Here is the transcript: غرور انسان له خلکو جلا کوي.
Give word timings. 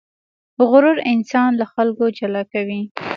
غرور 0.69 0.97
انسان 1.13 1.49
له 1.59 1.65
خلکو 1.73 2.05
جلا 2.17 2.43
کوي. 2.53 2.81